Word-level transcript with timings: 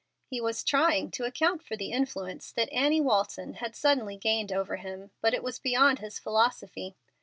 He 0.25 0.41
was 0.41 0.63
trying 0.63 1.11
to 1.11 1.25
account 1.25 1.61
for 1.61 1.75
the 1.77 1.91
influence 1.91 2.51
that 2.53 2.71
Annie 2.73 2.99
Walton 2.99 3.53
had 3.61 3.75
suddenly 3.75 4.17
gained 4.17 4.51
over 4.51 4.77
him, 4.77 5.11
but 5.21 5.35
it 5.35 5.43
was 5.43 5.59
beyond 5.59 5.99
his 5.99 6.17
philosophy. 6.17 6.95